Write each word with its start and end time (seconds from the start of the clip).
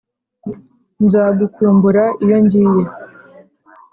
nzagukumbura 1.03 2.03
iyo 2.23 2.37
ngiye, 2.45 2.85